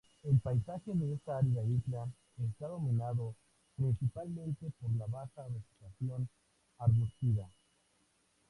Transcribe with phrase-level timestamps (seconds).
[0.23, 2.09] El paisaje de esta árida isla
[2.49, 3.35] está dominado
[3.75, 6.27] principalmente por la baja vegetación
[6.79, 7.47] arbustiva.